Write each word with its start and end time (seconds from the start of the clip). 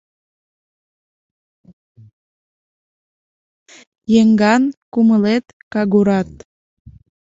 Еҥган 4.19 4.63
кумылет 4.93 5.45
кагурат- 5.73 6.29